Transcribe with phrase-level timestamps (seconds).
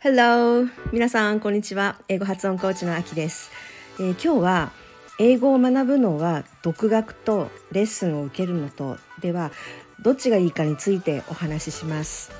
[0.00, 0.68] Hello!
[0.92, 2.00] 皆さん、こんにちは。
[2.08, 3.52] 英語発音コーチのあきです、
[4.00, 4.72] えー、今日は
[5.20, 9.52] 英語を学ぶのは独学とレッスンを受けるのとでは
[10.02, 12.32] どっちがいいかについてお話しします。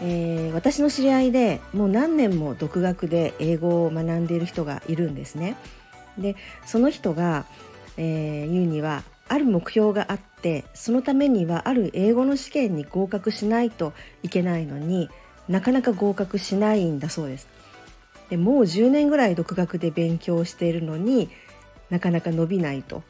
[0.00, 5.54] えー、私の知り合いでもう何年も独学で英語を学んでいる人がいるんですね。
[6.18, 6.34] で
[6.66, 7.46] その人が、
[7.96, 15.08] えー、言うにはある目標があってそのためにはある英語の試験に合格しないといけないのに
[15.48, 17.48] なかなか合格しないんだそうです。
[18.28, 21.30] でもう10年ぐらい独学で勉強しているのに
[21.88, 23.02] なかなか伸びないと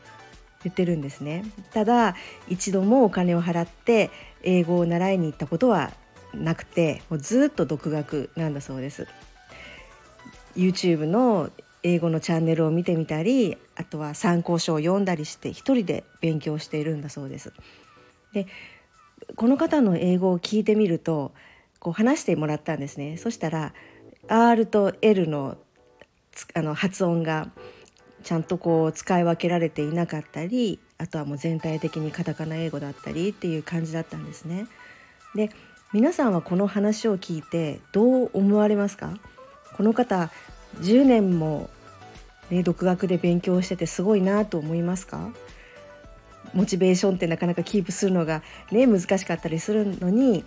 [0.62, 1.44] 言ってるんですね。
[1.72, 2.14] ただ
[2.48, 4.10] 一度もお金を払って
[4.44, 5.90] 英語を習いに行ったことは
[6.32, 9.08] なくてもうずっと独学なんだそうです。
[10.54, 11.50] YouTube の
[11.82, 17.52] 英語のチャンネルを見てみたりあとは参考書を読んだりして一人で勉強しているんだそうです。
[18.32, 18.46] で
[19.36, 21.32] この方の英語を聞いてみると
[21.78, 23.72] こう話してもらったんですねそしたら
[24.28, 25.58] R と L の
[26.54, 27.50] あの発音が
[28.22, 34.66] ちゃんとこう使い分けられていなかったりあとはもう全体的にカタカナ英語だったりっていう感じだったんですね。
[35.34, 35.50] で
[35.92, 39.18] 皆さんはこの話を聞いてどう思われますか？
[39.76, 40.30] この方
[40.80, 41.68] 10年も、
[42.52, 45.32] ね、独学で勉強しててすごいなと思いますか？
[46.52, 50.44] モチベーションってなかなかキープするのが、ね、難しかったりするのに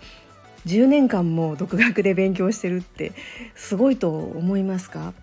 [0.66, 3.12] 10年間も独学で勉強してるって
[3.56, 5.14] すごいと思いますか？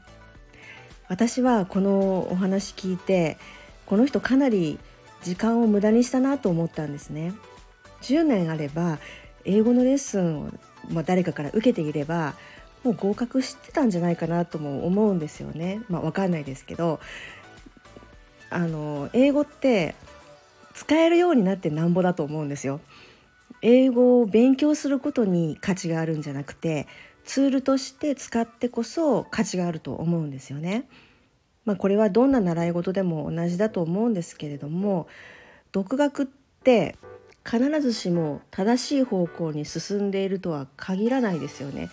[1.08, 3.38] 私はこのお話聞いて
[3.86, 4.78] この人かなり
[5.22, 7.34] 時間を無駄にしたなと思ったんですね。
[8.02, 9.00] 10年あれば
[9.46, 10.50] 英語のレッスンを、
[10.90, 12.34] まあ、誰かから受けていれば
[12.84, 15.82] もう合格してたんじゃないかなとも思うんですよね。
[15.90, 17.00] まあ、分かんないですけど
[18.50, 19.96] あの英語って
[20.74, 22.82] 使えるようになってなんぼだと思うんですよ。
[23.62, 26.86] 英語を勉強することに価値があるんじゃなくて
[27.24, 30.86] ツールとして使ってこそ価値があると思うんですよね。
[31.66, 35.08] まあ、これはどんな習い事でも同じだと思うんですけれども
[35.72, 36.98] 独学って
[37.46, 41.90] 必ずしも正しい方向に進んでいるとは限らないですよね。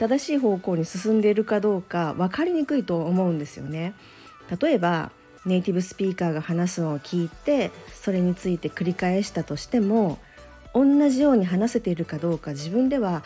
[0.00, 3.92] 正しい方向に進んでいるかどうか分かりにくいと思うんですよね。
[4.58, 5.12] 例えば
[5.44, 10.18] ネイティブスピーカーが話すのを聞いてそれについて繰り返したとしても
[10.72, 13.22] 同じように話せているかどうか自分では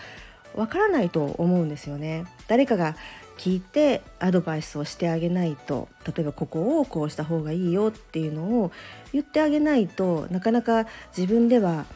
[0.56, 2.26] わからないと思うんですよね。
[2.48, 2.96] 誰かが
[3.38, 8.72] 聞いてアドバイスをしてあげないと例えばここをこうした方がいいよっていうのを
[9.12, 10.86] 言ってあげないとなかなか
[11.16, 11.86] 自分では、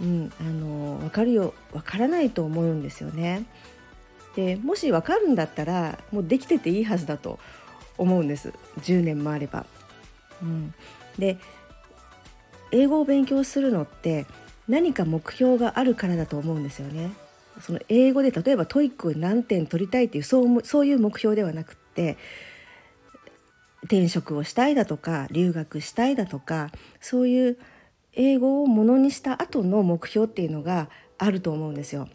[0.00, 3.44] うん、あの分かるよ分からないと思うんですよね。
[4.36, 7.38] でもし分かるんだったらもうできてていいはずだと
[7.96, 8.52] 思うんです
[8.82, 9.66] 10年もあれば。
[10.42, 10.74] うん、
[11.18, 11.36] で
[12.70, 14.26] 英語を勉強するのって
[14.68, 17.10] 何か目標があるからだと思うんですよね。
[17.60, 22.16] その英語で例えば TOEIC を何点取りたいっていうそうそういう目標ではなくって
[23.84, 27.58] 転職をしたいだとか留学したいだとかそういう
[28.12, 32.08] 英語をものにした後の目標っていうのがあると思うんですよ。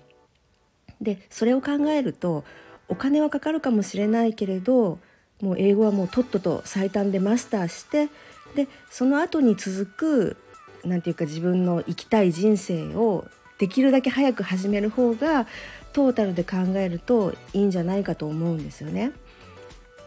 [1.03, 2.43] でそれを考えると
[2.87, 4.99] お金はかかるかもしれないけれど
[5.41, 8.09] もう英語はもうとっとと最短でマスターして
[8.55, 10.37] でその後に続く
[10.83, 13.25] 何て言うか自分の生きたい人生を
[13.57, 15.47] できるだけ早く始める方が
[15.93, 19.11] トータルで考えるといいんじゃないかと思うんですよね。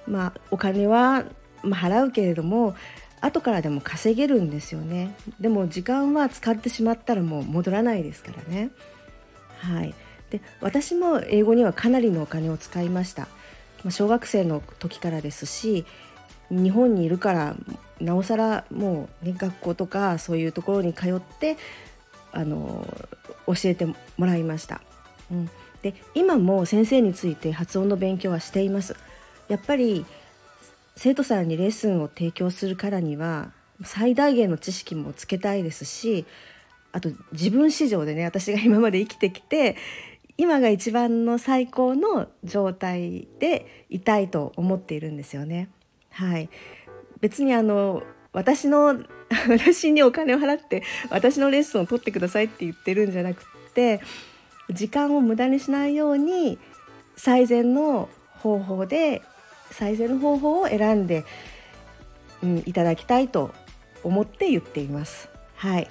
[0.07, 1.25] まあお金は
[1.63, 2.75] 払うけれども
[3.21, 5.15] 後からでも稼げるんですよね。
[5.41, 8.71] でも時間は使ってしまったらもう戻らないですからね。
[9.59, 9.95] はい。
[10.31, 13.29] で私も英語にはかなりのお金を使いました。
[13.91, 15.85] 小学生の時からですし
[16.51, 17.57] 日本にいるから
[18.01, 21.57] なおさらもう、ね、学校とかそういうところに通って
[22.33, 22.87] あの
[23.47, 24.81] 教えてもらいました。
[25.31, 25.51] うん、
[25.83, 28.97] で今も先生について発音の勉強はしています。
[29.49, 30.05] やっぱり
[30.97, 33.51] 生徒さんにレッスンを提供するからには
[33.85, 36.25] 最大限の知識もつけたいですし
[36.93, 39.77] あと自分史上でね私が今まで生きてきて
[40.39, 45.69] 今が一番の最高の状態でいたいと思っているんですよね。
[46.11, 46.49] はい、
[47.21, 48.03] 別にあの
[48.33, 49.03] 私の
[49.49, 54.01] 私にお金を払って私のレッスンを取ってくださいって言ってるんじゃなくって
[54.71, 56.59] 時間を無駄にしないように
[57.17, 59.23] 最善の方法で
[59.71, 61.25] 最善の方法を選んで、
[62.43, 63.53] うん、いただきたいと
[64.05, 65.29] 思って言っています。
[65.57, 65.89] はい、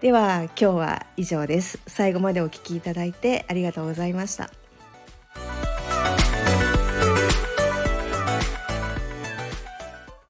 [0.00, 1.80] では今日は以上です。
[1.88, 4.48] 最後までお聴きいただいてありがとうございました。